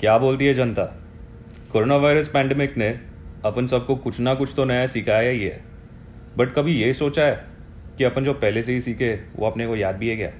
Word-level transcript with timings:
क्या 0.00 0.18
बोलती 0.18 0.46
है 0.46 0.54
जनता? 0.54 0.84
कोरोना 1.72 1.96
वायरस 1.96 2.28
पैंडमिक 2.28 2.76
ने 2.76 3.00
अपन 3.44 3.66
सबको 3.66 3.96
कुछ 3.96 4.20
ना 4.20 4.34
कुछ 4.34 4.52
तो 4.56 4.64
नया 4.64 4.86
सिखाया 4.86 5.30
ही 5.30 5.44
है? 5.44 5.64
बट 6.36 6.54
कभी 6.54 6.72
ये 6.72 6.92
सोचा 6.92 7.24
है 7.24 7.44
कि 7.98 8.04
अपन 8.04 8.24
जो 8.24 8.32
पहले 8.32 8.62
से 8.62 8.72
ही 8.72 8.80
सीखे, 8.80 9.20
वो 9.36 9.46
अपने 9.46 9.66
को 9.66 9.76
याद 9.76 9.96
भी 9.96 10.08
है 10.08 10.16
क्या? 10.16 10.32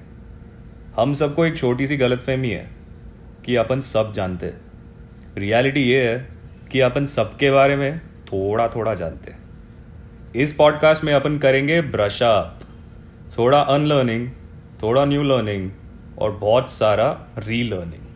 हम 1.01 1.13
सबको 1.13 1.45
एक 1.45 1.57
छोटी 1.57 1.87
सी 1.87 1.97
गलत 1.97 2.19
फहमी 2.19 2.49
है 2.49 2.69
कि 3.45 3.55
अपन 3.55 3.79
सब 3.79 4.13
जानते 4.13 4.53
रियलिटी 5.37 5.81
ये 5.81 6.09
है 6.09 6.27
कि 6.71 6.79
अपन 6.79 7.05
सबके 7.05 7.51
बारे 7.51 7.75
में 7.75 7.99
थोड़ा 7.99 8.67
थोड़ा 8.67 8.93
जानते 8.93 9.33
इस 10.35 10.53
पॉडकास्ट 10.53 11.03
में 11.03 11.13
अपन 11.13 11.37
करेंगे 11.37 11.81
ब्रश 11.81 12.23
अप 12.23 12.59
थोड़ा 13.37 13.59
अनलर्निंग 13.61 14.29
थोड़ा 14.83 15.05
न्यू 15.05 15.23
लर्निंग 15.23 15.71
और 16.19 16.31
बहुत 16.31 16.71
सारा 16.71 17.27
relearning 17.63 18.08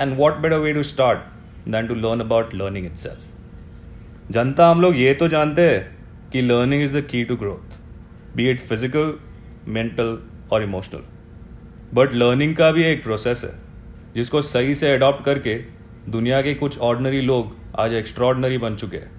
and 0.00 0.16
what 0.18 0.36
better 0.36 0.56
way 0.56 0.72
to 0.72 0.82
start 0.82 1.18
than 1.68 1.86
to 1.86 1.94
learn 1.94 2.20
about 2.20 2.54
learning 2.54 2.86
itself 2.96 4.32
जनता 4.32 4.68
हम 4.68 4.80
लोग 4.80 4.96
ये 4.96 5.14
तो 5.14 5.28
जानते 5.28 5.62
हैं 5.62 6.30
कि 6.32 6.42
learning 6.42 6.82
is 6.82 6.96
the 6.98 7.02
key 7.02 7.24
to 7.24 7.36
growth 7.36 7.78
be 8.36 8.50
it 8.50 8.60
physical 8.60 9.14
mental 9.68 10.18
और 10.52 10.62
इमोशनल 10.62 11.02
बट 11.94 12.14
लर्निंग 12.14 12.56
का 12.56 12.70
भी 12.72 12.84
एक 12.84 13.02
प्रोसेस 13.02 13.44
है, 13.44 13.50
जिसको 14.14 14.42
सही 14.42 14.74
से 14.74 14.92
अडॉप्ट 14.92 15.24
करके 15.24 15.54
दुनिया 16.08 16.40
के 16.42 16.54
कुछ 16.54 16.78
ऑर्डनरी 16.78 17.20
लोग 17.20 17.56
आज 17.78 17.92
एक्स्ट्रॉर्डनरी 17.92 18.58
बन 18.58 18.76
चुके 18.76 18.96
हैं। 18.96 19.10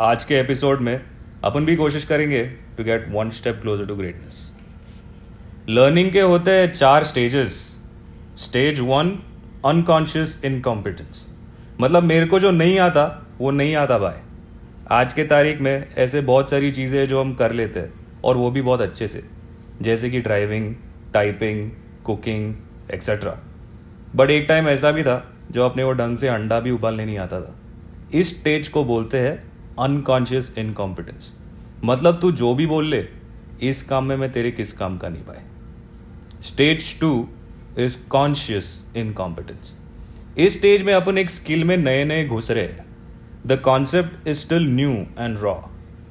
आज 0.00 0.24
के 0.24 0.34
एपिसोड 0.34 0.80
में 0.80 1.00
अपन 1.44 1.64
भी 1.64 1.76
कोशिश 1.76 2.04
करेंगे 2.04 2.42
to 2.76 2.84
get 2.84 3.06
one 3.10 3.30
step 3.30 3.58
closer 3.62 3.86
to 3.86 3.94
greatness 3.94 4.52
learning 5.68 6.10
के 6.12 6.20
होते 6.20 6.50
हैं 6.50 6.72
चार 6.72 7.04
stages 7.04 7.56
stage 8.38 8.80
one 8.80 9.18
unconscious 9.66 10.40
incompetence 10.44 11.26
मतलब 11.80 12.02
मेरे 12.02 12.26
को 12.26 12.38
जो 12.38 12.50
नहीं 12.50 12.78
आता, 12.78 13.26
वो 13.38 13.50
नहीं 13.50 13.74
आता 13.76 13.98
भाई। 13.98 14.20
आज 14.90 15.12
के 15.12 15.24
तारीख 15.24 15.60
में 15.60 15.88
ऐसे 15.98 16.20
बहुत 16.20 16.50
सारी 16.50 16.70
चीज़ें 16.72 17.06
जो 17.08 17.20
हम 17.20 17.32
कर 17.34 17.52
लेते 17.52 17.80
हैं, 17.80 17.92
और 18.24 18.36
वो 18.36 18.50
भी 18.50 18.62
बहुत 18.62 18.80
अच्छे 18.80 19.08
से। 19.08 19.22
जैसे 19.82 20.10
कि 20.10 20.20
driving 20.20 20.74
typing 21.14 21.70
cooking 22.04 22.54
etcetera 22.94 23.36
but 24.16 24.30
एक 24.30 24.46
टाइम 24.48 24.68
ऐसा 24.68 24.90
भी 24.90 25.02
था, 25.02 25.32
जो 25.50 25.64
अपने 25.64 25.84
वो 25.84 25.92
ढंग 25.92 26.18
से 26.18 26.28
अंडा 26.28 26.60
भी 26.60 26.70
उबालने 26.70 27.04
नहीं 27.04 27.18
आता 27.18 27.40
था। 27.40 27.54
इस 28.14 28.38
स्टेज 28.40 28.68
को 28.68 28.84
बोलते 28.84 29.20
हैं 29.20 29.36
अनकॉन्शियस 29.78 30.54
इनकॉम्पिटेंस 30.58 31.32
मतलब 31.84 32.18
तू 32.20 32.30
जो 32.32 32.54
भी 32.54 32.66
बोल 32.66 32.86
ले, 32.86 33.04
इस 33.62 33.82
काम 33.82 34.04
में 34.04 34.16
मैं 34.16 34.30
तेरे 34.32 34.50
किस 34.50 34.72
काम 34.72 34.98
का 34.98 35.08
नहीं 35.08 35.22
पाए 35.22 35.42
stage 36.42 36.98
two 37.00 37.28
is 37.78 37.96
conscious 38.08 38.70
incompetence 38.96 39.72
इस 40.38 40.58
स्टेज 40.58 40.82
में 40.82 40.92
अपन 40.94 41.18
एक 41.18 41.30
स्किल 41.30 41.64
में 41.64 41.76
नए 41.76 42.04
नए 42.04 42.24
घुस 42.26 42.50
रहे 42.50 42.64
हैं। 42.64 42.86
The 43.46 43.58
concept 43.64 44.28
is 44.28 44.38
still 44.38 44.68
new 44.70 44.90
and 45.18 45.38
raw 45.38 45.54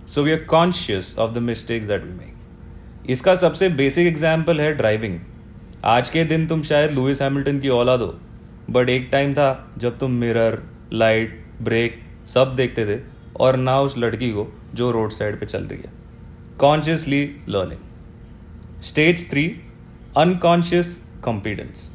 so 0.08 0.23
we 0.23 0.32
are 0.32 0.44
conscious 0.50 1.16
of 1.20 1.34
the 1.34 1.38
mistakes 1.44 1.88
that 1.88 2.04
we 2.04 2.12
make 2.12 3.10
इसका 3.10 3.36
सबसे 3.36 3.70
बेसिक 3.72 4.08
एग्ज़ाम्पल 4.08 4.62
है 4.62 4.72
ड्राइविंग 4.73 5.20
आज 5.86 6.10
के 6.10 6.23
दिन 6.26 6.48
तुम 6.48 6.62
शायद 6.64 6.92
लुइस 6.92 7.22
हैमिल्टन 7.22 7.60
की 7.60 7.70
औलाद 7.70 8.02
हो। 8.02 8.08
बट 8.70 8.90
एक 8.90 9.08
टाइम 9.12 9.34
था 9.34 9.73
जब 9.78 9.98
तुम 10.00 10.12
मिरर 10.12 10.62
लाइट 10.94 11.44
ब्रेक 11.62 12.00
सब 12.28 12.56
देखते 12.56 12.86
थे 12.86 13.00
और 13.40 13.58
ना 13.58 13.80
उस 13.80 13.98
लड़की 13.98 14.32
को 14.32 14.48
जो 14.73 14.92
रोड 14.92 15.12
साइड 15.12 15.40
पे 15.40 15.45
चल 15.45 15.64
रही 15.64 15.80
है। 15.80 15.92
Consciously 16.60 17.23
learning 17.50 18.82
stage 18.84 19.30
three 19.32 19.45
unconscious 20.18 21.00
competence 21.23 21.90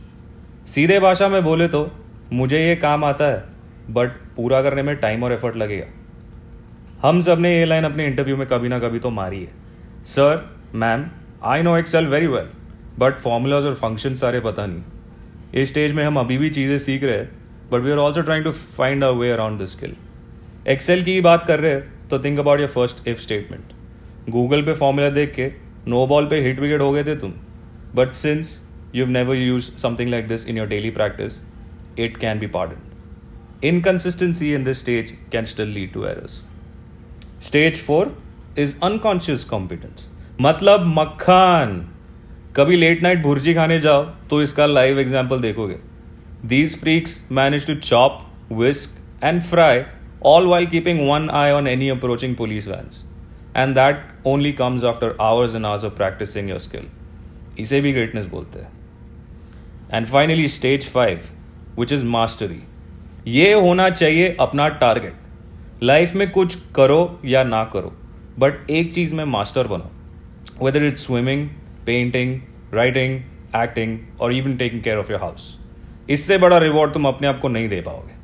सीधे 0.67 0.98
भाषा 1.01 1.28
में 1.28 1.42
बोले 1.45 1.69
तो 1.69 1.91
मुझे 2.33 2.59
ये 2.59 2.77
काम 2.77 3.05
आता 3.05 3.25
है 3.25 3.42
बट 3.91 4.11
पूरा 4.37 4.62
करने 4.62 4.83
में 4.83 4.95
टाइम 4.97 5.23
और 5.25 5.33
एफर्ट 5.33 5.56
लगेगा। 5.56 5.87
हम 7.03 7.20
सबने 7.20 7.56
ये 7.59 7.65
लाइन 7.65 7.84
अपने 7.84 8.06
इंटरव्यू 8.06 8.37
में 8.37 8.47
कभी 8.47 8.69
ना 8.69 8.78
कभी 8.78 8.98
तो 8.98 9.11
मारी 9.11 9.41
है। 9.41 9.53
Sir 10.05 10.44
ma'am 10.75 11.05
I 11.44 11.62
know 11.62 11.77
Excel 11.77 12.06
very 12.06 12.27
well 12.27 12.49
but 12.99 13.16
formulas 13.16 13.65
और 13.65 13.75
फ़ंक्शन 13.75 14.15
सारे 14.15 14.41
पता 14.41 14.66
नहीं। 14.66 15.60
इस 15.62 15.69
स्टेज 15.69 15.93
में 15.93 16.04
हम 16.04 16.16
अभी 16.16 16.39
भी 16.39 16.50
चीज़ें 16.50 16.78
सीख 16.78 17.04
रहे 17.04 17.16
हैं 17.16 17.31
but 17.71 17.81
we 17.81 17.91
are 17.91 17.99
also 17.99 18.22
trying 18.22 18.44
to 18.44 18.53
find 18.53 19.04
a 19.04 19.10
way 19.12 19.31
around 19.31 19.60
the 19.62 19.66
skill 19.66 19.94
Excel 20.69 21.03
की 21.04 21.12
ही 21.12 21.21
बात 21.21 21.44
कर 21.47 21.60
रहे 21.60 21.72
हैं 21.72 22.09
तो 22.09 22.19
think 22.19 22.39
about 22.39 22.60
your 22.60 22.69
first 22.71 23.09
if 23.09 23.21
statement 23.21 24.31
Google 24.31 24.62
पे 24.62 24.75
फॉर्मूला 24.75 25.09
देख 25.10 25.34
के 25.34 25.50
नो 25.89 26.06
बॉल 26.06 26.27
पे 26.27 26.41
हिट 26.41 26.60
विकेट 26.60 26.81
हो 26.81 26.93
गए 26.93 27.04
थे 27.04 27.16
तुम। 27.16 27.33
But 27.94 28.10
since 28.15 28.60
you 28.94 29.04
have 29.04 29.12
never 29.12 29.36
use 29.36 29.70
something 29.76 30.08
like 30.08 30.28
this 30.28 30.47
in 30.48 30.58
your 30.58 30.66
daily 30.69 30.91
practice 30.91 31.41
it 31.98 32.16
can 32.16 32.38
be 32.38 32.47
pardon 32.47 33.66
inconsistency 33.69 34.53
in 34.54 34.64
this 34.64 34.80
stage 34.80 35.14
can 35.32 35.44
still 35.44 35.69
lead 35.69 35.92
to 35.92 36.04
errors 36.04 36.41
stage 37.42 37.80
four 37.82 38.16
is 38.58 38.76
unconscious 38.82 39.44
competence 39.44 40.08
मतलब 40.41 40.84
मक्खन 40.98 41.80
कभी 42.56 42.76
late 42.76 43.03
night 43.03 43.22
bhurji 43.22 43.54
खाने 43.54 43.78
जाओ 43.80 44.03
तो 44.30 44.42
इसका 44.42 44.66
live 44.66 44.98
example 45.00 45.41
देखोगे 45.41 45.78
these 46.47 46.78
freaks 46.80 47.20
manage 47.32 47.66
to 47.66 47.74
chop 47.74 48.20
whisk 48.53 49.24
and 49.24 49.41
fry 49.42 49.82
all 50.26 50.47
while 50.47 50.66
keeping 50.66 51.00
one 51.09 51.30
eye 51.30 51.50
on 51.50 51.66
any 51.66 51.88
approaching 51.88 52.36
police 52.36 52.69
vans 52.69 53.04
and 53.56 53.74
that 53.74 54.04
only 54.26 54.53
comes 54.53 54.84
after 54.84 55.16
hours 55.20 55.54
and 55.54 55.66
hours 55.66 55.84
of 55.84 55.97
practising 55.97 56.50
your 56.50 56.59
skill 56.59 56.86
इसे 57.59 57.80
भी 57.80 57.92
greatness 57.92 58.26
बोलते 58.26 58.59
हैं। 58.59 58.81
And 59.92 60.06
finally 60.06 60.48
stage 60.48 60.88
five 60.88 61.20
which 61.78 61.92
is 61.92 62.04
mastery 62.06 62.60
ये 63.28 63.53
होना 63.54 63.88
चाहिए 63.91 64.36
अपना 64.41 64.69
target 64.69 65.82
life 65.82 66.14
में 66.14 66.30
कुछ 66.30 66.56
करो 66.76 67.20
या 67.25 67.42
ना 67.44 67.64
करो 67.72 67.92
बट 68.38 68.70
एक 68.70 68.92
चीज़ 68.92 69.14
में 69.14 69.25
मास्टर 69.25 69.66
बनो. 69.66 69.91
Whether 70.62 70.84
it's 70.84 71.06
swimming 71.06 71.48
painting 71.86 72.38
writing 72.75 73.20
acting 73.56 73.98
और 74.20 74.32
even 74.32 74.56
taking 74.56 74.82
care 74.82 74.98
of 74.98 75.10
your 75.12 75.20
house 75.20 75.58
इससे 76.10 76.38
बड़ा 76.38 76.59
रिवॉर्ड 76.59 76.92
तुम 76.94 77.09
अपने 77.09 77.28
आप 77.28 77.41
को 77.41 77.48
नहीं 77.48 77.69
दे 77.69 77.80
पाओगे. 77.80 78.14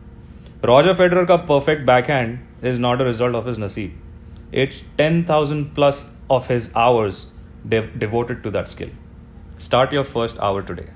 रॉजर 0.66 0.94
फेडरर 0.94 1.24
का 1.24 1.36
perfect 1.48 1.86
backhand 2.10 2.38
is 2.64 2.80
not 2.80 3.00
a 3.00 3.04
result 3.04 3.34
of 3.36 3.48
his 3.48 3.60
नसीब 3.60 4.54
it's 4.54 4.84
ten 4.98 5.22
thousand 5.30 5.66
plus 5.74 6.06
of 6.30 6.52
his 6.52 6.70
hours 6.76 7.26
devoted 7.66 8.42
to 8.42 8.50
that 8.50 8.66
skill 8.68 8.90
start 9.60 9.94
your 9.94 10.04
first 10.04 10.38
hour 10.40 10.62
today 10.62 10.88